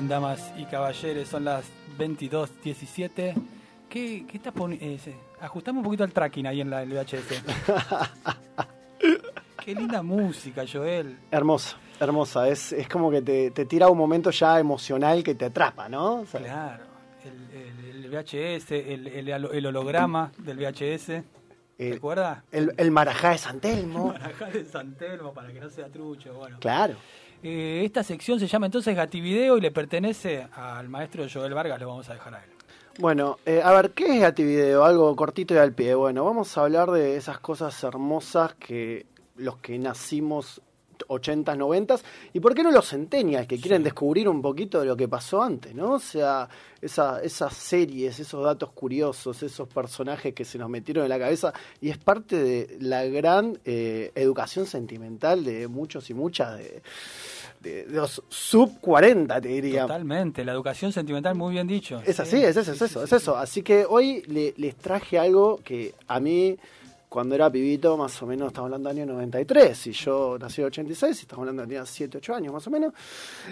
[0.00, 1.62] Bien, damas y caballeros, son las
[1.98, 3.34] 22.17.
[3.90, 4.86] ¿Qué, qué estás poniendo?
[5.42, 7.42] ajustame un poquito el tracking ahí en la el VHS.
[9.62, 11.18] qué linda música, Joel.
[11.30, 12.48] Hermosa, hermosa.
[12.48, 16.20] Es, es como que te, te tira un momento ya emocional que te atrapa, ¿no?
[16.20, 16.84] O sea, Claro.
[17.22, 21.06] El, el- el VHS, el, el- el holograma del VHS.
[21.06, 21.24] ¿Te
[21.90, 22.42] el, acuerdas?
[22.52, 24.06] el, el marajá de San Telmo.
[24.18, 26.32] Marajá de San Telmo para que no sea trucho.
[26.32, 26.56] Bueno.
[26.58, 26.94] Claro.
[27.42, 31.88] Eh, esta sección se llama entonces Gativideo y le pertenece al maestro Joel Vargas, lo
[31.88, 32.50] vamos a dejar a él.
[32.98, 34.84] Bueno, eh, a ver, ¿qué es Gativideo?
[34.84, 35.94] Algo cortito y al pie.
[35.94, 39.06] Bueno, vamos a hablar de esas cosas hermosas que
[39.36, 40.60] los que nacimos
[41.08, 42.00] 80s, 90s,
[42.32, 45.42] y por qué no los centennials que quieren descubrir un poquito de lo que pasó
[45.42, 45.92] antes, ¿no?
[45.94, 46.48] O sea,
[46.80, 51.52] esa, esas series, esos datos curiosos, esos personajes que se nos metieron en la cabeza,
[51.80, 56.82] y es parte de la gran eh, educación sentimental de muchos y muchas de,
[57.60, 59.82] de- de los sub 40, te diría.
[59.82, 62.00] Totalmente, la educación sentimental, muy bien dicho.
[62.06, 63.36] Es así, Sí, es eso, es eso, es eso.
[63.36, 66.56] Así que hoy le- les traje algo que a mí,
[67.10, 70.68] cuando era pibito, más o menos, estamos hablando del año 93, y yo nací en
[70.68, 72.94] 86, y estamos hablando de tenía 7, 8 años más o menos,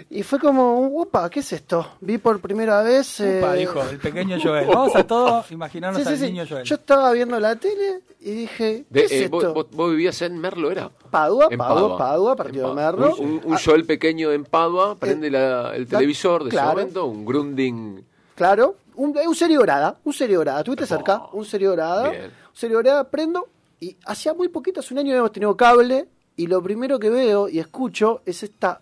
[0.09, 1.85] y fue como, upa, ¿qué es esto?
[1.99, 3.19] Vi por primera vez...
[3.19, 4.65] Upa, eh, dijo, el pequeño Joel.
[4.65, 6.25] Vamos a todos imaginarnos Sí, sí, al sí.
[6.27, 6.63] niño Joel.
[6.63, 9.29] Yo estaba viendo la tele y dije, ¿qué De- es eh, esto?
[9.37, 10.89] vos, vos- vos vivías en Merlo, ¿era?
[11.11, 12.75] Padua, En Padua, Padua, partido de.
[12.75, 13.15] Merlo.
[13.17, 16.69] Un, un- un Joel pequeño en Padua, prende la- el televisor de claro.
[16.69, 18.05] ese momento, un Grunding.
[18.35, 22.25] Claro, un, un serie dorada, un serie dorada, estuviste cerca, un serie dorada, Bien.
[22.25, 23.47] un serie dorada, prendo
[23.79, 27.47] y hacía muy poquito, hace un año habíamos tenido cable y lo primero que veo
[27.47, 28.81] y escucho es esta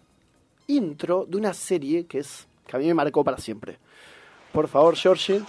[0.68, 3.78] intro de una serie que es que a mí me marcó para siempre.
[4.52, 5.42] Por favor, Georgie.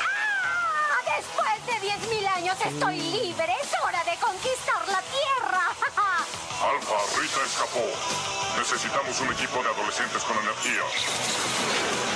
[0.00, 1.72] Ah, Después de
[2.20, 3.52] 10.000 años estoy libre.
[3.62, 5.62] Es hora de conquistar la Tierra.
[6.74, 7.86] Alfa, Rita escapó.
[8.58, 12.13] Necesitamos un equipo de adolescentes con energía.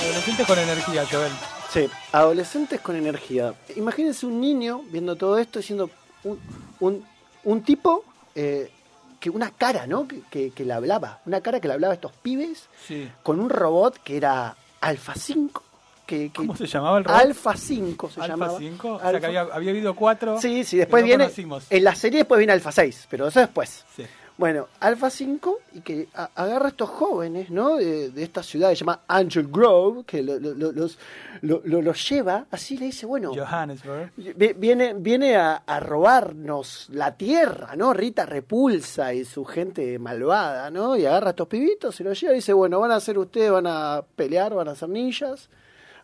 [0.00, 1.32] Adolescentes con energía, Joel.
[1.72, 3.54] Sí, adolescentes con energía.
[3.76, 5.90] Imagínense un niño viendo todo esto diciendo
[6.22, 6.38] un,
[6.80, 7.04] un,
[7.44, 8.70] un tipo eh,
[9.18, 10.06] que una cara, ¿no?
[10.06, 13.10] Que, que, que le hablaba, una cara que le hablaba a estos pibes Sí.
[13.22, 15.62] con un robot que era Alpha 5.
[16.06, 17.20] Que, que- ¿Cómo se llamaba el robot?
[17.20, 18.58] Alpha 5 se Alfa llamaba.
[18.58, 18.88] 5.
[18.94, 20.40] O sea Alpha- que había, había habido cuatro.
[20.40, 21.24] Sí, sí, después no viene.
[21.24, 21.64] conocimos.
[21.70, 23.84] En la serie después viene Alpha 6, pero eso después.
[23.96, 24.04] Sí.
[24.36, 27.76] Bueno, Alpha 5 y que a- agarra a estos jóvenes, ¿no?
[27.76, 30.98] De, de esta ciudad que se llama Angel Grove, que lo- lo- lo- los,
[31.42, 34.10] lo- lo- los lleva, así le dice, bueno, Johannesburg.
[34.16, 37.92] vi- viene, viene a, a robarnos la tierra, ¿no?
[37.94, 40.96] Rita Repulsa y su gente malvada, ¿no?
[40.96, 43.52] Y agarra a estos pibitos, se los lleva y dice, bueno, van a ser ustedes,
[43.52, 45.48] van a pelear, van a ser ninjas.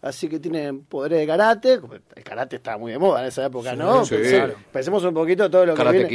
[0.03, 1.75] Así que tienen poderes de karate.
[2.17, 4.05] El karate estaba muy de moda en esa época, ¿no?
[4.07, 4.55] sí, Pense- claro.
[4.73, 6.09] Pensemos un poquito todo lo que Karate viene.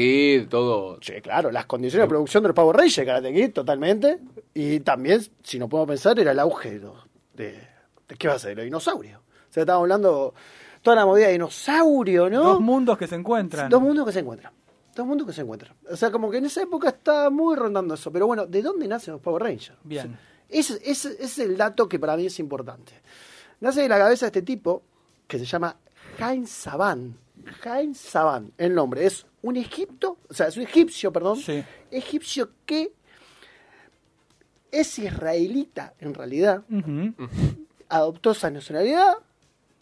[0.43, 0.97] Kid, todo.
[1.01, 4.17] Sí, claro, las condiciones de producción de los Power Rangers, Karate Kid, totalmente.
[4.55, 6.89] Y también, si no podemos pensar, era el auge de,
[7.35, 8.49] de ¿qué va a ser?
[8.51, 9.19] De los dinosaurios.
[9.19, 10.33] O sea, estábamos hablando
[10.81, 12.43] toda la movida de dinosaurio, ¿no?
[12.43, 13.69] Dos mundos que se encuentran.
[13.69, 14.51] Dos mundos que se encuentran.
[14.95, 15.75] Dos mundos que se encuentran.
[15.91, 18.11] O sea, como que en esa época está muy rondando eso.
[18.11, 19.73] Pero bueno, ¿de dónde nacen los Power Rangers?
[19.83, 20.07] Bien.
[20.07, 20.19] O sea,
[20.49, 22.93] ese, ese- ese es el dato que para mí es importante.
[23.59, 24.83] Nace de la cabeza de este tipo
[25.27, 25.75] que se llama
[26.19, 27.17] Heinz Saban.
[27.63, 29.05] Heinz Saban, el nombre.
[29.05, 31.37] Es un egipto, o sea, es un egipcio, perdón.
[31.37, 31.63] Sí.
[31.91, 32.91] Egipcio que
[34.71, 36.63] es israelita en realidad
[37.87, 39.13] adoptó esa nacionalidad,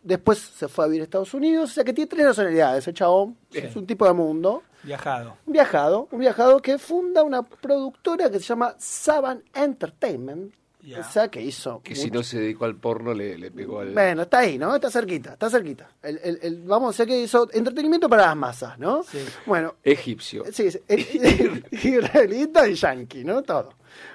[0.04, 2.94] después se fue a vivir a Estados Unidos, o sea que tiene tres nacionalidades, ese
[2.94, 5.38] chabón, es un tipo de mundo, Viajado.
[5.46, 10.54] un viajado, un viajado que funda una productora que se llama Saban Entertainment,
[11.00, 11.82] O sea que hizo...
[11.82, 13.94] Que si no se dedicó al porno, le, le pegó al.
[13.94, 14.76] Bueno, está ahí, ¿no?
[14.76, 15.90] Está cerquita, está cerquita.
[16.02, 19.02] El, el- el- vamos a decir que hizo entretenimiento para las masas, ¿no?
[19.04, 19.20] Sí.
[19.46, 20.44] Bueno, Egipcio.
[20.52, 23.42] Sí, sí, el- israelita y yanqui, ¿no?
[23.44, 23.74] Todo.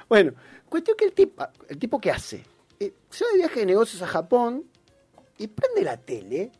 [0.09, 0.32] Bueno,
[0.69, 2.44] cuestión que el tipo, el tipo que hace,
[2.81, 4.65] Eh, se va de viaje de negocios a Japón
[5.38, 6.53] y prende la tele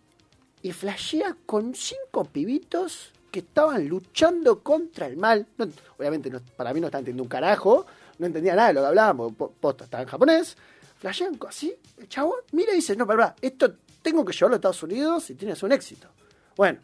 [0.63, 5.47] y flashea con cinco pibitos que estaban luchando contra el mal.
[5.59, 5.69] No,
[5.99, 7.85] obviamente no- para mí no está entendiendo un carajo,
[8.19, 10.57] no entendía nada de lo que po- posta estaba en japonés.
[10.99, 13.73] Flashean así, el chabón mira y dice, no, pero esto
[14.03, 16.09] tengo que llevarlo a Estados Unidos y tiene que ser un éxito.
[16.57, 16.81] Bueno,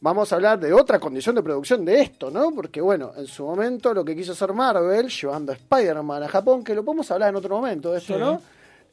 [0.00, 2.52] vamos a hablar de otra condición de producción de esto, ¿no?
[2.54, 6.62] Porque, bueno, en su momento lo que quiso hacer Marvel, llevando a Spider-Man a Japón,
[6.62, 8.20] que lo podemos hablar en otro momento de esto, Sí.
[8.20, 8.42] ¿no?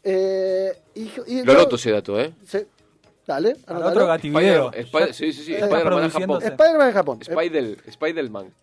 [0.04, 2.34] Eh, y, y- Lo noto ese dato, ¿eh?
[2.48, 2.60] Sí.
[3.28, 3.88] Dale, anótalo.
[3.92, 4.72] otro gativideo.
[4.74, 6.42] Spider- sí, sí, sí, está Spider-Man en Japón.
[6.44, 7.20] Spider-Man en Japón.
[7.22, 8.54] Spider, Spider-Man.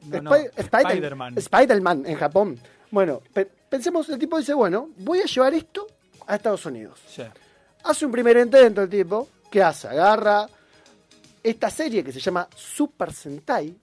[0.56, 1.34] Spider-Man.
[1.38, 2.60] Spider-Man en Japón.
[2.90, 5.86] Bueno, pe- pensemos, el tipo dice, bueno, voy a llevar esto
[6.26, 7.00] a Estados Unidos.
[7.08, 7.22] Sí.
[7.84, 9.88] Hace un primer intento el tipo, ¿qué hace?
[9.88, 10.48] Agarra
[11.42, 13.74] esta serie que se llama Super Sentai,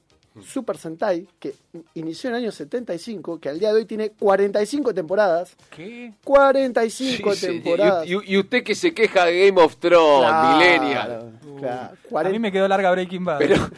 [0.45, 1.55] Super Sentai, que
[1.93, 5.55] inició en el año 75, que al día de hoy tiene 45 temporadas.
[5.73, 6.11] ¿Qué?
[6.25, 8.05] 45 Sí, temporadas.
[8.05, 11.39] Y, y- y usted que se queja de Game of Thrones, Claro, Millennial.
[11.57, 11.83] claro.
[11.85, 13.37] A mí 40 me quedó larga Breaking Bad.
[13.39, 13.69] Pero, ¿de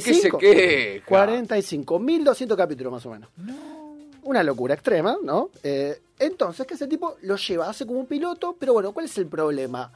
[0.00, 0.38] qué se 45.
[0.38, 1.04] queja?
[1.06, 3.28] 45, 1200 capítulos más o menos.
[4.22, 5.50] Una locura extrema, ¿no?
[5.62, 9.16] Eh, entonces, que ese tipo lo lleva, hace como un piloto, pero bueno, ¿cuál es
[9.18, 9.90] el problema?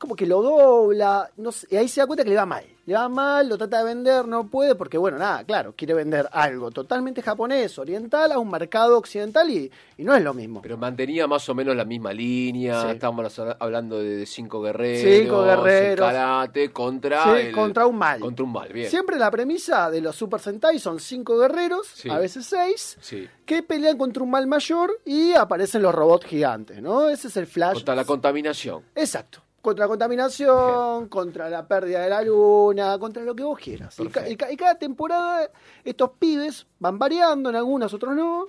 [0.00, 2.64] Como que lo dobla, no sé, y ahí se da cuenta que le va mal.
[2.86, 6.26] Le va mal, lo trata de vender, no puede, porque bueno, nada, claro, quiere vender
[6.32, 10.62] algo totalmente japonés, oriental, a un mercado occidental y, y no es lo mismo.
[10.62, 12.80] Pero mantenía más o menos la misma línea.
[12.84, 12.88] Sí.
[12.92, 15.02] Estamos hablando de cinco guerreros.
[15.22, 16.08] Cinco guerreros.
[16.08, 17.22] karate contra.
[17.24, 18.20] Sí, el- contra un mal.
[18.20, 18.88] Contra un mal, bien.
[18.88, 22.08] Siempre la premisa de los Super Sentai son cinco guerreros, Sí.
[22.08, 22.96] a veces seis,
[23.44, 27.10] que pelean contra un mal mayor y aparecen los robots gigantes, ¿no?
[27.10, 27.74] Ese es el flash.
[27.74, 28.82] Contra la contaminación.
[28.94, 29.42] Exacto.
[29.62, 33.98] Contra la contaminación, contra la pérdida de la luna, contra lo que vos quieras.
[34.00, 35.50] Y, ca- y ca- y cada temporada
[35.84, 38.46] estos pibes van variando, en algunas, otros no,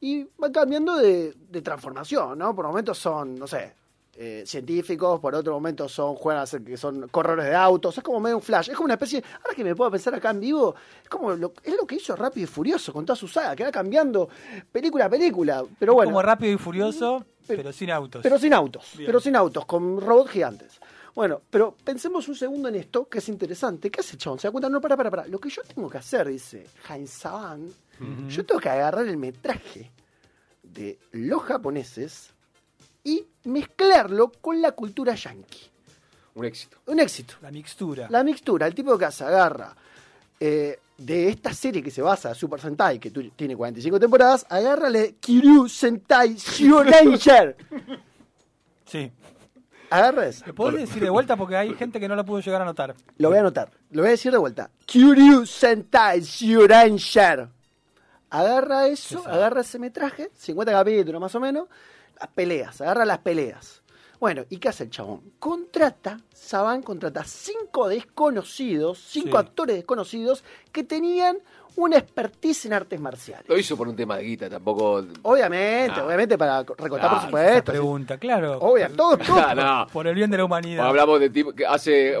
[0.00, 2.54] y van cambiando de, de transformación, ¿no?
[2.54, 3.72] Por momentos son, no sé,
[4.16, 8.04] eh, científicos, por otro momento son, juegan a ser que son corredores de autos, es
[8.04, 10.38] como medio un flash, es como una especie, ahora que me puedo pensar acá en
[10.38, 10.72] vivo,
[11.02, 13.64] es como lo, es lo que hizo Rápido y Furioso con toda su saga, que
[13.64, 14.28] va cambiando
[14.70, 16.10] película a película, pero bueno.
[16.12, 18.22] Como rápido y furioso, pero sin autos.
[18.22, 19.06] Pero sin autos, Bien.
[19.06, 20.80] pero sin autos, con robots gigantes.
[21.14, 23.90] Bueno, pero pensemos un segundo en esto, que es interesante.
[23.90, 24.38] ¿Qué hace el chabón?
[24.38, 25.26] Se da cuenta, no, para, para, para.
[25.28, 27.70] Lo que yo tengo que hacer, dice Heinz Saban,
[28.28, 29.92] yo tengo que agarrar el metraje
[30.62, 32.30] de los japoneses
[33.04, 35.70] y mezclarlo con la cultura yankee.
[36.34, 36.78] Un éxito.
[36.86, 37.34] Un éxito.
[37.42, 38.08] La mixtura.
[38.10, 39.76] La mixtura, el tipo que hace, agarra
[40.40, 45.16] eh, de esta serie que se basa en Super Sentai, que tiene 45 temporadas, agárrale
[45.20, 47.56] Kiryu Sentai Shuranger.
[48.86, 49.10] Sí.
[49.90, 50.44] Agarra eso.
[50.46, 51.36] ¿Lo podés decir de vuelta?
[51.36, 52.94] Porque hay gente que no lo pudo llegar a notar.
[53.18, 53.70] Lo voy a anotar.
[53.90, 54.70] Lo voy a decir de vuelta.
[54.86, 57.48] Kiryu Sentai Shuranger.
[58.30, 61.68] Agarra eso, agarra ese metraje, 50 capítulos más o menos,
[62.18, 63.83] las peleas, agarra las peleas.
[64.24, 65.20] Bueno, ¿y qué hace el chabón?
[65.38, 69.36] Contrata, Saban contrata cinco desconocidos, cinco Sí.
[69.36, 70.42] actores desconocidos
[70.72, 71.36] que tenían
[71.76, 73.46] una expertise en artes marciales.
[73.46, 75.04] Lo hizo por un tema de guita, tampoco.
[75.24, 76.06] Obviamente, Ah.
[76.06, 77.72] obviamente para recortar Claro, por Esa supuesto.
[77.72, 78.58] pregunta, claro.
[78.60, 79.18] Obvio, todo.
[79.28, 79.86] Ah.
[79.92, 80.86] Por el bien de la humanidad.
[80.86, 82.16] Hablamos de tipo que hace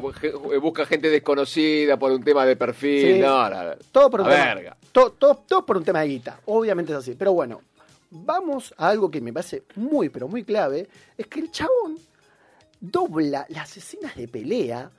[0.60, 3.14] busca gente desconocida por un tema de perfil.
[3.14, 3.20] Sí.
[3.20, 3.70] No, no, no.
[3.90, 4.44] Todo por un A tema.
[4.56, 4.76] verga.
[4.92, 6.38] Todo, todo, todo por un tema de guita.
[6.44, 7.14] Obviamente es así.
[7.14, 7.62] Pero bueno,
[8.14, 10.88] vamos a algo que me parece muy, pero muy clave.
[11.16, 11.98] Es que el chabón
[12.80, 14.90] dobla las escenas de pelea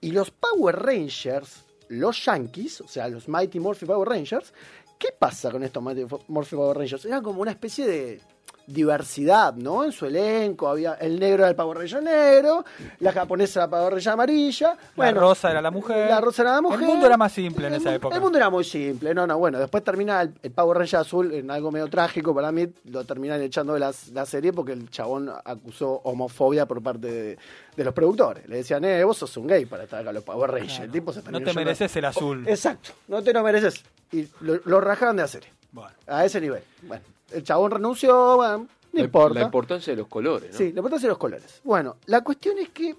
[0.00, 4.52] y los Power Rangers, los Yankees, o sea, los Mighty Morphin Power Rangers,
[4.98, 7.04] ¿qué pasa con estos Mighty Morphin Power Rangers?
[7.04, 8.20] Era como una especie de
[8.66, 9.84] diversidad, ¿no?
[9.84, 12.64] En su elenco había el negro era el Power Ranger negro,
[13.00, 16.08] la japonesa era la Ranger amarilla, La rosa era la mujer.
[16.08, 16.80] la rosa era la mujer.
[16.80, 18.14] El mundo era más simple en El esa época.
[18.14, 19.14] El mundo era muy simple.
[19.14, 19.58] No, no, bueno.
[19.58, 22.66] Después termina el, el Power Ranger azul en algo medio trágico para mí.
[22.84, 27.38] Lo terminan echando de la, la serie porque el chabón acusó homofobia por parte de,
[27.76, 28.48] de los productores.
[28.48, 30.72] Le decían, eh, vos sos un gay para estar acá los Power Rangers.
[30.74, 30.84] Claro.
[30.84, 32.44] El tipo se No te mereces el azul.
[32.48, 32.90] Exacto.
[33.08, 33.82] No te lo mereces.
[34.12, 35.50] Y lo, lo rajaron de la serie.
[35.72, 35.90] Bueno.
[36.06, 36.62] A ese nivel.
[36.82, 37.02] Bueno,
[37.34, 39.38] el chabón renunció, bueno, no La- importa.
[39.40, 40.58] La importancia de los colores, ¿no?
[40.58, 41.60] Sí, la importancia de los colores.
[41.64, 42.94] Bueno, la cuestión es que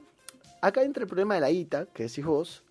[0.62, 2.64] acá entra el problema de la guita, que decís vos,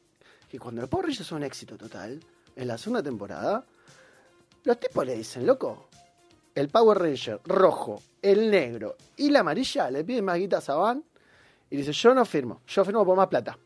[0.50, 2.20] que cuando los Power Rangers son un éxito total,
[2.56, 3.64] en la segunda temporada,
[4.64, 5.88] los tipos le dicen, loco,
[6.54, 11.02] el Power Ranger rojo, el negro y la amarilla le piden más guita a Saban
[11.70, 13.56] y dice, yo no firmo, yo firmo por más plata.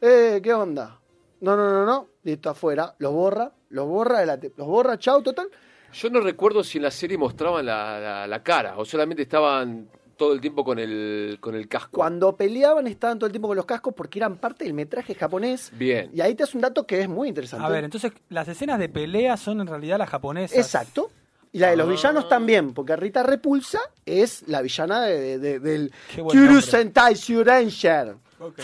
[0.00, 0.98] Eh, ¿qué onda?
[1.40, 5.48] No, no, no, no, listo, afuera, los borra, los borra, los borra, chau, total.
[5.92, 9.88] Yo no recuerdo si en la serie mostraban la, la- la cara o solamente estaban
[10.16, 11.90] todo el tiempo con el, con el casco.
[11.92, 15.70] Cuando peleaban estaban todo el tiempo con los cascos porque eran parte del metraje japonés.
[15.76, 16.10] Bien.
[16.14, 17.64] Y ahí te das un dato que es muy interesante.
[17.66, 20.56] A ver, entonces las escenas de pelea son en realidad las japonesas.
[20.56, 21.10] Exacto.
[21.54, 21.90] Y la de los Ah.
[21.90, 26.60] villanos también, porque Rita Repulsa es la villana de, de- del Qué buen Kyuru.
[26.62, 28.14] Sentai Shuranger.
[28.38, 28.60] Ok.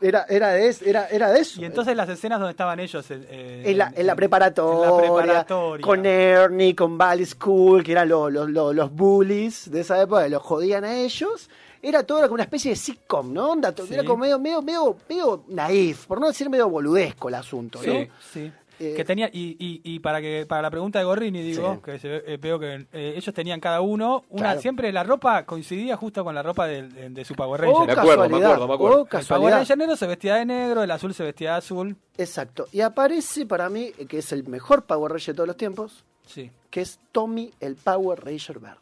[0.00, 1.60] Era, era, de, era, era de eso.
[1.60, 3.04] Y entonces las escenas donde estaban ellos.
[3.10, 5.84] eh, en la, en la preparatoria, en la preparatoria.
[5.84, 10.24] con Ernie, con Valley School, que eran los, los, los, los bullies de esa época,
[10.24, 11.50] que los jodían a ellos.
[11.82, 13.50] Era todo como una especie de sitcom, ¿no?
[13.52, 13.92] Onda, Sí.
[13.94, 17.92] Era como medio, medio, medio, medio naif, por no decir medio boludesco el asunto, ¿no?
[17.92, 18.52] Sí, sí.
[18.80, 21.80] Eh, Que tenía, y, y, y para que para la pregunta de Gorrini, digo, Sí.
[21.84, 24.60] que se ve- eh, veo que eh, ellos tenían cada uno, una Claro.
[24.60, 27.86] siempre la ropa coincidía justo con la ropa de, de su Power oh, Ranger.
[27.86, 28.96] Me acuerdo, me casualidad, acuerdo, me acuerdo.
[28.96, 29.58] oh, el Power casualidad.
[29.58, 31.96] Ranger negro se vestía de negro, el azul se vestía de azul.
[32.16, 32.66] Exacto.
[32.72, 36.04] Y aparece para mí, eh, que es el mejor Power Ranger de todos los tiempos,
[36.26, 38.76] Sí, que es Tommy, el Power Ranger verde.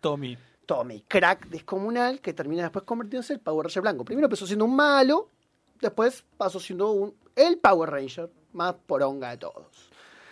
[0.00, 0.38] Tommy.
[0.64, 4.04] Tommy, crack descomunal, que termina después convirtiéndose en el Power Ranger blanco.
[4.04, 5.28] Primero empezó siendo un malo,
[5.80, 9.66] después pasó siendo un, el Power Ranger más poronga de todos.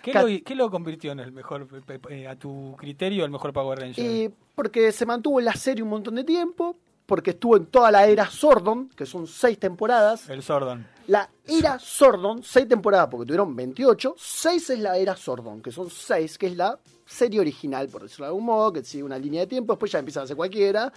[0.03, 1.69] ¿Qué, Cat- lo, qué lo convirtió en el mejor,
[2.09, 4.05] eh, a tu criterio, el mejor Power Ranger?
[4.05, 7.91] Y porque se mantuvo en la serie un montón de tiempo, porque estuvo en toda
[7.91, 10.29] la era Sordon, que son seis temporadas.
[10.31, 10.87] el Sordon.
[11.09, 15.91] La era Sordon, seis temporadas, porque tuvieron 28, seis es la era Sordon, que son
[15.91, 19.41] seis, que es la serie original, por decirlo de algún modo, que sigue una línea
[19.41, 20.93] de tiempo, después ya empiezan a hacer cualquiera,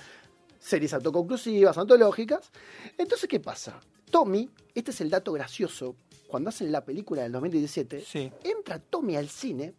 [0.59, 2.51] series autoconclusivas, antológicas.
[2.97, 3.79] Entonces, ¿qué pasa?
[4.11, 5.95] Tommy, este es el dato gracioso,
[6.33, 8.31] cuando hacen la película del 2017, Sí.
[8.43, 9.75] entra Tommy al cine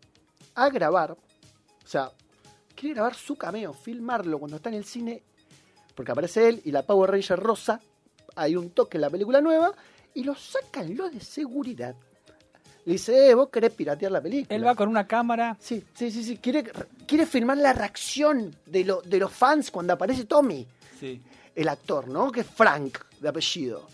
[0.54, 1.18] a grabar, o
[1.84, 2.12] sea,
[2.76, 5.20] quiere grabar su cameo, filmarlo cuando está en el cine,
[5.96, 7.80] porque aparece él y la Power Ranger rosa,
[8.36, 9.72] hay un toque en la película nueva,
[10.14, 11.96] y lo sacan los de seguridad.
[12.84, 14.54] Le dice, eh, vos querés piratear la película.
[14.54, 15.56] Él va con una cámara.
[15.58, 16.36] Sí, sí, sí, sí.
[16.36, 16.62] Quiere,
[17.04, 20.64] quiere filmar la reacción de, lo- de los fans cuando aparece Tommy,
[21.00, 21.20] Sí.
[21.56, 22.30] el actor, ¿no?
[22.30, 23.88] Que es Frank, de apellido.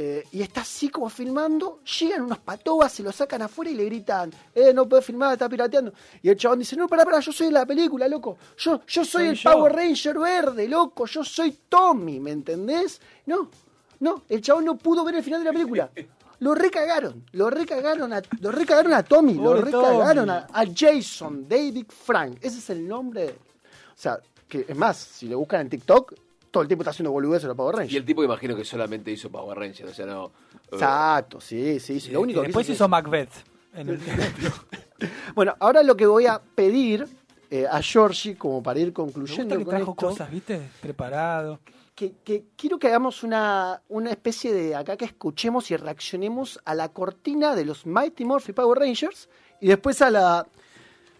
[0.00, 3.84] Eh, y está así como filmando, llegan unos patobas, se lo sacan afuera y le
[3.86, 5.92] gritan, eh, no puedes filmar, está pirateando.
[6.22, 8.38] Y el chabón dice, no, pará, pará, yo soy la película, loco.
[8.58, 9.50] Yo, yo soy, Soy el yo.
[9.50, 13.00] Power Ranger verde, loco, yo soy Tommy, ¿me entendés?
[13.26, 13.50] No,
[13.98, 15.90] no, el chabón no pudo ver el final de la película.
[16.38, 20.30] Lo recagaron, lo recagaron a, lo recagaron a Tommy, lo recagaron Tommy.
[20.30, 22.38] a, a Jason, David Frank.
[22.40, 23.30] Ese es el nombre.
[23.30, 26.14] O sea, que es más, si le buscan en TikTok,
[26.50, 27.96] todo el tiempo está haciendo boludeces a los Power Y Rangers.
[27.96, 30.26] el tipo imagino que solamente hizo Power Rangers, o sea, no...
[30.26, 32.10] eh, Exacto, sí, sí, sí.
[32.10, 33.30] Lo único Y que después hizo es Macbeth.
[33.74, 34.00] En el...
[35.34, 37.06] Bueno, ahora lo que voy a pedir
[37.50, 40.60] eh, a Georgie, como para ir Me concluyendo gusta que con trajo esto, cosas, ¿viste?
[40.80, 41.60] Preparado.
[41.94, 46.74] que, que quiero que hagamos una, una especie de acá que escuchemos y reaccionemos a
[46.74, 49.28] la cortina de los Mighty Morphy Power Rangers
[49.60, 50.46] y después a la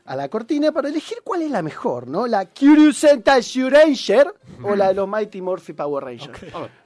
[0.08, 2.26] a la cortina para elegir cuál es la mejor, ¿no?
[2.26, 6.38] La Curious Sentai Ranger o la de los Mighty Morphy Power Rangers.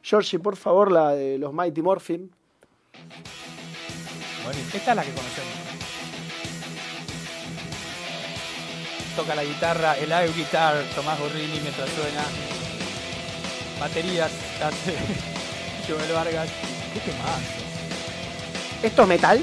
[0.02, 2.28] Georgie, por favor, la de los Mighty Morphin.
[4.44, 5.52] Bueno, esta es la que conocemos.
[9.14, 12.24] Toca la guitarra, el air guitar, Tomás Gorrini mientras suena.
[13.78, 14.32] Baterías,
[14.64, 14.96] hace
[15.86, 16.48] Joel Vargas.
[16.92, 17.62] ¿Qué temazo?
[18.82, 19.40] Esto es metal.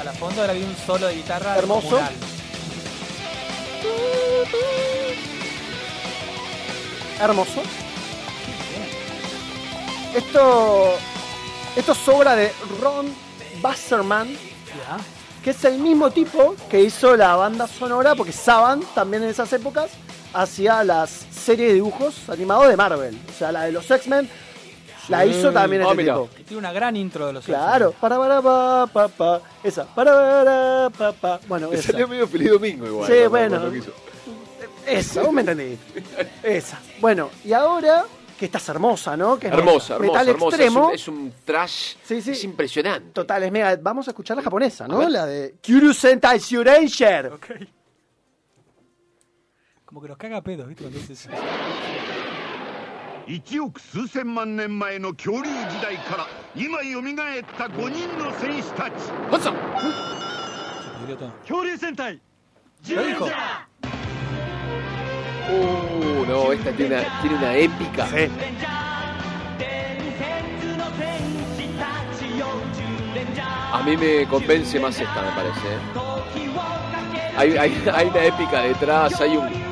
[0.00, 1.88] A la fondo ahora viene un solo de guitarra Hermoso.
[1.90, 2.14] comunal.
[7.20, 7.62] Hermoso.
[10.14, 10.94] Esto,
[11.76, 13.06] esto es obra de Ron
[13.62, 14.98] Wasserman, Ya.
[15.42, 19.52] que es el mismo tipo que hizo la banda sonora, porque Saban también en esas
[19.52, 19.90] épocas
[20.34, 23.18] hacía las series de dibujos animados de Marvel.
[23.28, 24.28] O sea, la de los X-Men
[25.08, 26.28] la hizo también Ah, este tipo.
[26.38, 30.12] Y tiene una gran intro de los Claro, para para pa pa pa, esa, para
[30.14, 31.40] para pa pa.
[31.48, 31.92] Bueno, Me esa.
[31.92, 33.10] salió medio feliz domingo igual.
[33.10, 33.70] Sí, bueno.
[34.86, 36.02] Esa, vos me entendiste.
[36.42, 36.78] Esa.
[37.00, 38.04] Bueno, y ahora
[38.38, 39.38] que estás hermosa, ¿no?
[39.38, 40.56] Que es Hermosa, hermosa, metal hermosa.
[40.56, 40.90] extremo.
[40.92, 41.94] Es un, es un trash.
[42.04, 42.30] Sí, sí.
[42.32, 43.10] Es impresionante.
[43.12, 43.76] Total, es mega.
[43.80, 45.08] Vamos a escuchar la japonesa, ¿no?
[45.08, 47.32] La de Kyuru Sentai Ranger.
[47.32, 47.46] Ok.
[49.86, 50.82] Como que nos caga pedos, ¿viste?
[50.84, 51.28] Cuando dices.
[53.26, 55.50] 1億数千万年前の恐竜時
[55.82, 58.92] 代から今よみがえった5人の戦士たち。
[61.40, 62.20] 恐竜戦隊
[62.82, 63.30] ジュージャー
[65.50, 68.06] おーのーエスタティルナエピカ。
[68.06, 69.66] セレンジャー伝
[70.60, 71.18] 説の戦
[71.56, 71.84] 士た
[72.16, 75.78] ちよ純レンジャーあみめごめんしますったねパレスね
[77.36, 77.64] あいだ
[78.24, 79.65] エピカレトラーサユン。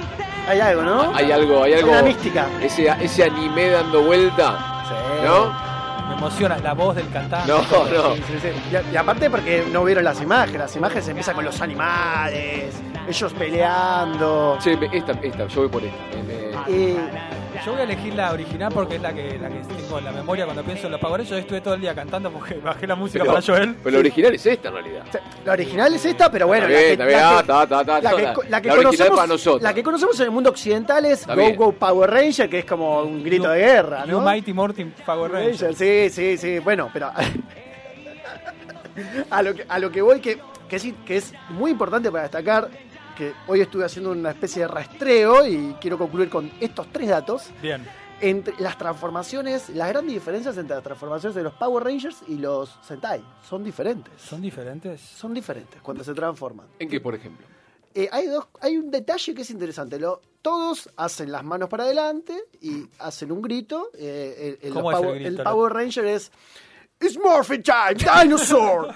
[0.49, 1.15] Hay algo, ¿no?
[1.15, 1.91] hay algo, hay algo.
[1.91, 2.47] Una mística.
[2.63, 5.27] Ese, ese anime dando vuelta, Sí.
[5.27, 5.65] ¿no?
[6.09, 7.49] Me emociona la voz del cantante.
[7.51, 8.15] No, no.
[8.15, 8.49] Sí, sí, sí.
[8.91, 10.61] Y, y aparte porque no vieron las imágenes.
[10.61, 12.75] Las imágenes empiezan con los animales,
[13.09, 14.59] ellos peleando.
[14.67, 15.97] Me- esta, esta, yo voy por esta.
[16.27, 17.34] Me-
[17.65, 20.13] Yo voy a elegir la original porque es la que, la que tengo en la
[20.13, 21.31] memoria cuando pienso en los Power Rangers.
[21.31, 23.77] Yo estuve todo el día cantando porque bajé la música pero, para Joel.
[23.83, 25.05] pero la original es esta en realidad.
[25.45, 27.63] la original es esta, pero bueno, Está bien, la está que, bien, la que- está,
[27.63, 29.63] está, está, la que, la- la que la original conocemos, para nosotros.
[29.63, 31.57] la que conocemos en el mundo occidental es Está Go bien.
[31.57, 34.21] Go Power Ranger, que es como un grito de guerra, You ¿no?
[34.21, 35.61] Mighty Morty Power Rangers.
[35.63, 36.59] Ranger, sí, sí, sí.
[36.59, 37.11] Bueno, pero
[39.31, 42.23] a lo que, a lo que voy, que, que, sí, que es muy importante para
[42.25, 42.69] destacar,
[43.15, 47.51] que hoy estuve haciendo una especie de rastreo y quiero concluir con estos tres datos,
[47.63, 47.85] Bien.
[48.21, 52.79] entre las transformaciones, las grandes diferencias entre las transformaciones de los Power Rangers y los
[52.87, 54.13] Sentai son diferentes.
[54.21, 55.01] ¿Son diferentes?
[55.01, 56.67] Son diferentes cuando se transforman.
[56.79, 57.47] ¿En qué, por ejemplo?
[57.97, 60.01] Eh, hay, dos, hay un detalle que es interesante.
[60.01, 63.91] Lo, todos hacen las manos para adelante y hacen un grito.
[63.97, 65.29] Eh, el, el- ¿Cómo los es el grito?
[65.43, 66.33] el Power Ranger es
[67.01, 68.89] It's Morphin Time, Dinosaur.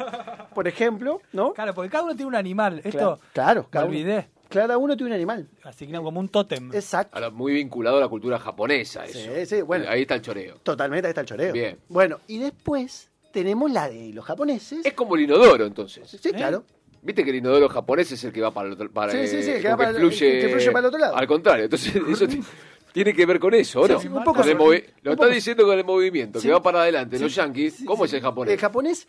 [0.55, 1.53] Por ejemplo, ¿no?
[1.53, 2.81] Claro, porque cada uno tiene un animal.
[2.85, 4.29] Esto, Claro, claro, me olvidé.
[4.49, 5.49] Cada uno tiene un animal.
[5.63, 6.73] Asignan como un tótem.
[6.73, 7.15] Exacto.
[7.15, 9.19] Ahora, muy vinculado a la cultura japonesa, eso.
[9.19, 9.85] Sí, sí, bueno.
[9.89, 10.57] Ahí está el choreo.
[10.63, 11.53] Totalmente, ahí está el choreo.
[11.53, 11.79] Bien.
[11.89, 14.85] Bueno, y después tenemos la de los japoneses.
[14.87, 16.09] Es como el inodoro, entonces.
[16.11, 16.65] Sí, claro.
[17.03, 19.43] Viste que el inodoro japonés es el que va para el otro para, Sí, sí,
[19.43, 21.17] sí, eh, el que va para el- el que fluye para el otro lado.
[21.17, 22.27] Al contrario, entonces eso
[22.93, 24.01] tiene que ver con eso, ¿o ¿no?
[24.01, 26.83] sí, un poco Con el movi- Lo está diciendo con el movimiento, que va para
[26.83, 27.19] adelante.
[27.19, 28.55] Los yankees, ¿cómo es el japonés?
[28.55, 29.07] El japonés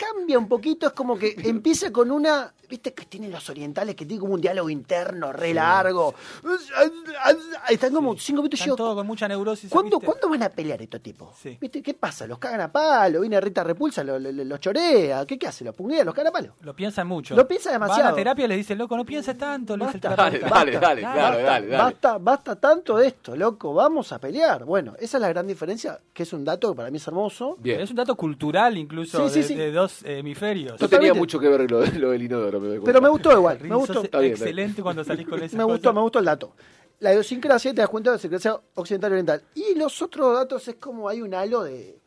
[0.00, 2.52] cambia un poquito, es como que empieza con una.
[2.68, 6.14] ¿Viste que tienen los orientales que tienen como un diálogo interno re largo?
[7.68, 8.76] Están como cinco minutos y Están yo.
[8.76, 9.70] todos con mucha neurosis.
[9.70, 10.06] ¿Cuándo, ¿viste?
[10.06, 11.36] ¿Cuándo van a pelear estos tipos?
[11.36, 11.58] Sí.
[11.60, 11.82] ¿Viste?
[11.82, 12.26] ¿Qué pasa?
[12.28, 13.20] ¿Los cagan a palo?
[13.20, 14.04] ¿Viene Rita Repulsa?
[14.04, 15.26] ¿Los lo, chorea?
[15.26, 15.64] ¿Qué, ¿Qué hace?
[15.64, 16.04] ¿Los punguea?
[16.04, 16.54] ¿Los cagan a palo?
[16.60, 17.34] Lo piensan mucho.
[17.34, 18.04] Lo piensa demasiado.
[18.04, 19.76] Van a terapia les dicen, loco, no pienses tanto.
[19.76, 21.82] le dice el Basta, Dale, dale, dale, basta, claro, basta, dale, dale.
[21.82, 23.74] Basta, basta tanto de esto, loco.
[23.74, 24.64] Vamos a pelear.
[24.64, 27.56] Bueno, esa es la gran diferencia, que es un dato que para mí es hermoso.
[27.58, 27.80] Bien.
[27.80, 29.54] Es un dato cultural incluso Sí, sí, de, sí.
[29.56, 30.80] de dos hemisferios.
[30.80, 32.92] No tenía mucho que ver lo, lo del inodoro, me doy cuenta.
[32.92, 33.94] Pero me gustó igual, me gustó.
[33.94, 36.54] sos Está bien, excelente cuando salís con esa Me gustó, me gustó el dato.
[37.00, 39.42] La idiosincrasia, te das cuenta de la idiosincrasia occidental y oriental.
[39.54, 42.00] Y los otros datos es como hay un halo de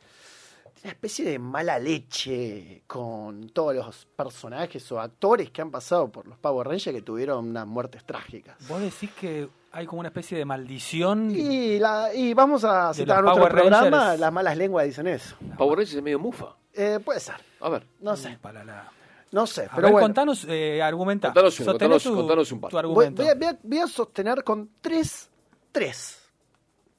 [0.84, 6.28] una especie de mala leche con todos los personajes o actores que han pasado por
[6.28, 8.56] los Power Rangers que tuvieron unas muertes trágicas.
[8.68, 11.32] Vos decís que hay como una especie de maldición.
[11.32, 14.20] Y, la, y vamos a citar nuestro Power programa, Rangers.
[14.20, 15.36] las malas lenguas dicen eso.
[15.58, 16.56] Power Rangers es medio mufa.
[16.74, 18.92] Eh, puede ser, A ver, no sé, Para la...
[19.32, 20.06] no sé, A pero ver, bueno.
[20.08, 21.28] contanos, eh, argumenta.
[21.30, 22.72] Contanos un, contanos- contanos un par.
[22.72, 23.22] tu Voy, argumento.
[23.24, 25.30] voy a, voy a- voy a sostener con tres,
[25.72, 26.20] tres,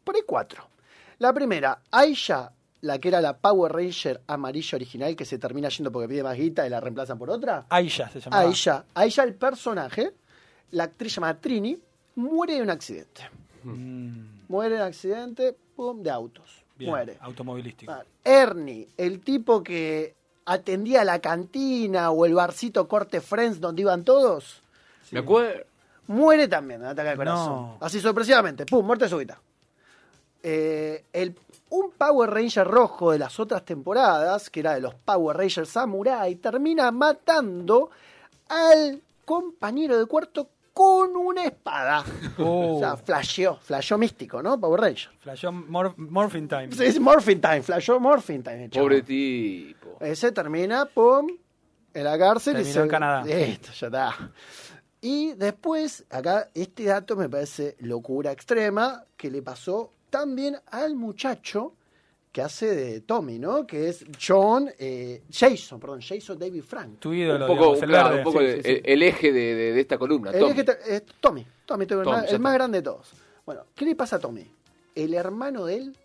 [0.05, 0.69] por ahí cuatro.
[1.19, 2.53] La primera, Aisha,
[2.83, 6.37] la que era la Power Ranger amarilla original, que se termina yendo porque pide más
[6.37, 7.67] guita y la reemplazan por otra.
[7.69, 8.43] Aisha se llamaba.
[8.43, 10.13] Aisha, Aisha el personaje,
[10.73, 11.79] la actriz llamada Trini,
[12.17, 13.29] muere de un accidente.
[13.63, 16.64] Mm, Muere de un accidente, pum, de autos.
[16.77, 17.17] Bien, Muere.
[17.21, 17.93] Automovilístico.
[18.25, 20.15] Ernie, el tipo que
[20.47, 24.61] atendía la cantina o el barcito Corte Friends donde iban todos,
[25.11, 25.65] me acuerdo.
[26.09, 27.53] muere también de ataque al corazón.
[27.53, 27.79] No.
[27.81, 29.39] Así sorpresivamente, pum, muerte súbita.
[30.43, 31.35] Eh, el,
[31.71, 36.35] un Power Ranger rojo de las otras temporadas, que era de los Power Rangers Samurai,
[36.37, 37.91] termina matando
[38.49, 42.05] al compañero de cuarto con una espada.
[42.39, 42.77] Oh.
[42.77, 44.61] O sea, flasheó, flasheó místico, ¿no?
[44.61, 45.09] Power Ranger.
[45.21, 46.73] Flashó Mor- Morphin Time.
[46.73, 48.69] Sí, Es Morphin Time, flasheó Morphin Time.
[48.69, 49.97] Pobre tipo.
[50.01, 51.29] Ese termina, pum,
[51.95, 52.61] en la cárcel.
[52.61, 53.25] y se- en Canadá.
[53.25, 54.33] Listo, ya está.
[55.01, 61.75] Y después, acá, este dato me parece locura extrema, que le pasó también al muchacho
[62.35, 63.65] que hace de Tommy, ¿no?
[63.65, 66.99] Que es John, eh, Jason, perdón, Jason David Frank.
[66.99, 68.19] Tu ídolo, Un poco, digamos, el claro, verde.
[68.19, 68.81] un poco Sí, el, sí, sí.
[68.85, 70.31] el eje de, de- de esta columna.
[70.33, 70.65] El Tommy.
[70.65, 72.59] te- es Tommy, Tommy, Tommy, el, Tommy, más, ya el más está.
[72.59, 73.13] grande de todos.
[73.47, 74.51] Bueno, ¿qué le pasa a Tommy?
[74.97, 75.97] El hermano de él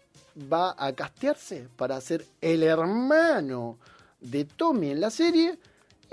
[0.53, 3.79] va a castearse para ser el hermano
[4.21, 5.57] de Tommy en la serie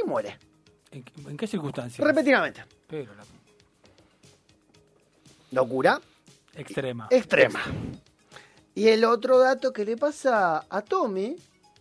[0.02, 0.38] y muere.
[0.92, 2.06] ¿En, qué- en qué circunstancias?
[2.08, 2.64] Repetidamente.
[2.86, 3.24] Pero la
[5.52, 6.00] Locura
[6.54, 7.06] extrema.
[7.10, 7.60] extrema.
[8.76, 11.34] Y el otro dato que le pasa a Tommy,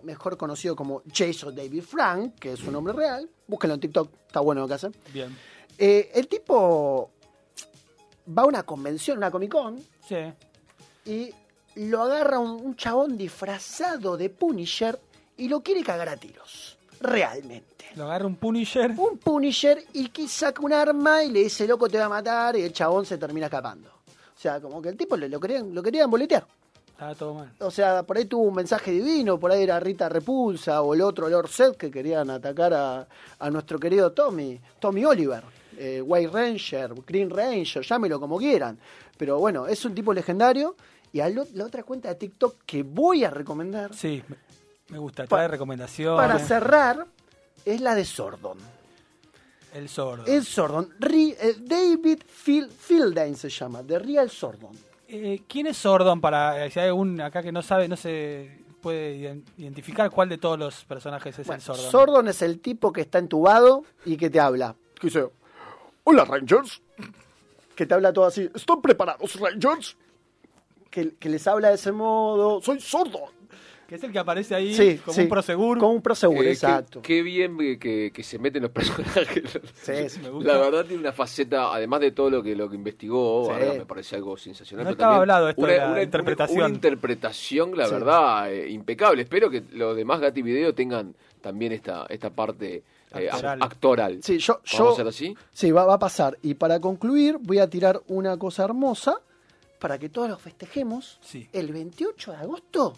[0.03, 4.39] mejor conocido como Jason David Frank, que es su nombre real, búsquenlo en TikTok, está
[4.39, 4.89] bueno lo que hace.
[5.13, 5.38] Bien.
[5.77, 7.12] Eh, el tipo
[8.36, 10.15] va a una convención, una Comic Con, Sí.
[11.05, 11.31] y
[11.75, 14.97] lo agarra un, un chabón disfrazado de Punisher
[15.38, 16.77] y lo quiere cagar a tiros.
[17.01, 17.86] Realmente.
[17.95, 18.91] Lo agarra un Punisher.
[18.97, 22.55] Un Punisher y que saca un arma y le dice, loco, te va a matar,
[22.55, 23.89] y el chabón se termina escapando.
[23.89, 26.45] O sea, como que el tipo le- lo querían, lo querían boletear.
[26.95, 27.51] Estaba todo mal.
[27.60, 31.01] O sea, por ahí tuvo un mensaje divino, por ahí era Rita Repulsa o el
[31.01, 33.05] otro Lord Zed que querían atacar a,
[33.39, 35.43] a nuestro querido Tommy, Tommy Oliver,
[35.77, 38.79] eh, White Ranger, Green Ranger, llámelo como quieran.
[39.17, 40.75] Pero bueno, es un tipo legendario.
[41.12, 44.23] Y a lo- la otra cuenta de TikTok que voy a recomendar Sí,
[44.89, 45.25] me- gusta.
[45.27, 46.17] Trae recomendaciones.
[46.17, 47.05] para cerrar
[47.65, 48.58] es la de Sordon.
[49.73, 50.23] El sordo.
[50.25, 50.93] Es Sordon.
[51.01, 54.71] Eh, David Phil, Fielding se llama, de Real Sordon.
[55.15, 56.19] Eh, ¿Quién es Sordon?
[56.21, 60.30] Para, eh, si hay algún acá que no sabe, no se puede ident- identificar cuál
[60.30, 61.91] de todos los personajes es Bueno, el Sordon.
[61.91, 64.75] Sordon es el tipo que está entubado y que te habla.
[64.99, 65.28] Que dice,
[66.04, 66.82] hola Rangers.
[67.75, 69.97] Que te habla todo así, ¿están preparados Rangers?
[70.89, 73.30] Que, que les habla de ese modo, soy Sordon.
[73.87, 75.77] Que es el que aparece ahí Sí, como sí, un prosegur.
[75.77, 77.01] Como un prosegur, Eh, exacto.
[77.01, 79.59] Qué, bien que, que- que se meten los personajes.
[79.81, 80.19] Sí, sí.
[80.21, 80.53] me gusta.
[80.53, 83.51] La verdad tiene una faceta, además de todo lo que lo que investigó, Sí.
[83.51, 84.85] la verdad me parece algo sensacional.
[84.85, 86.57] No pero estaba también hablado esto una, de la una- interpretación.
[86.59, 87.93] Una, interpretación, la Sí.
[87.93, 89.21] verdad, eh, impecable.
[89.21, 93.61] Espero que los demás Gati Video tengan también esta, esta parte eh, Actoral.
[93.61, 94.19] actoral.
[94.23, 95.37] Sí, yo, ¿Vamos yo a hacer así?
[95.53, 96.37] Sí, va, va a pasar.
[96.41, 99.21] Y para concluir, voy a tirar una cosa hermosa
[99.79, 101.17] para que todos lo festejemos.
[101.21, 101.47] Sí.
[101.53, 102.95] El 28 de agosto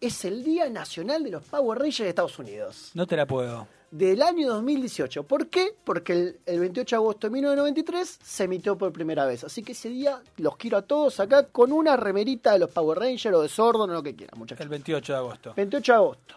[0.00, 2.90] es el Día Nacional de los Power Rangers de Estados Unidos.
[2.94, 3.66] No te la puedo.
[3.90, 5.22] Del año 2018.
[5.24, 5.74] ¿Por qué?
[5.82, 9.44] Porque el, el 28 de agosto de 1993 se emitió por primera vez.
[9.44, 12.98] Así que ese día los quiero a todos acá con una remerita de los Power
[12.98, 14.62] Rangers o de Sordon o lo que quieran, muchachos.
[14.62, 15.54] El 28 de agosto.
[15.56, 16.34] 28 de agosto.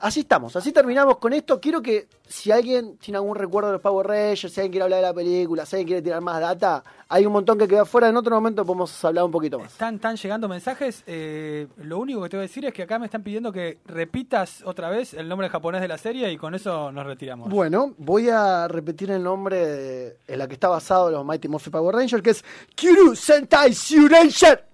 [0.00, 1.60] Así estamos, así terminamos con esto.
[1.60, 5.00] Quiero que si alguien tiene algún recuerdo de los Power Rangers, si alguien quiere hablar
[5.00, 8.08] de la película, si alguien quiere tirar más data, hay un montón que queda afuera.
[8.08, 9.72] En otro momento podemos hablar un poquito más.
[9.72, 11.02] Están, están llegando mensajes.
[11.06, 13.76] eh, lo único que te voy a decir es que acá me están pidiendo que
[13.84, 17.50] repitas otra vez el nombre japonés de la serie y con eso nos retiramos.
[17.50, 21.72] Bueno, voy a repetir el nombre de- en la que está basado los Mighty Morphin
[21.72, 23.74] Power Rangers, que es Kyuru Sentai
[24.08, 24.69] Ranger.